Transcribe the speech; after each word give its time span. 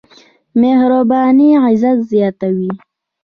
مهرباني 0.55 1.57
عزت 1.63 1.99
زياتوي. 2.09 2.69